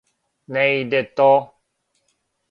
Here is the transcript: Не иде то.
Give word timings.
Не 0.53 0.63
иде 0.79 1.01
то. 1.17 1.27